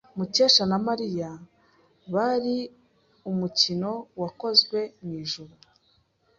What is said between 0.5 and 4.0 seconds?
na Mariya bari umukino